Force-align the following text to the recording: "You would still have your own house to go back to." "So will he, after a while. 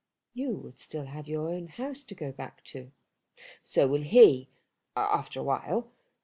"You 0.33 0.49
would 0.55 0.79
still 0.79 1.05
have 1.05 1.27
your 1.27 1.47
own 1.47 1.67
house 1.67 2.03
to 2.05 2.15
go 2.15 2.31
back 2.31 2.63
to." 2.63 2.89
"So 3.61 3.87
will 3.87 4.01
he, 4.01 4.49
after 4.95 5.39
a 5.39 5.43
while. 5.43 5.91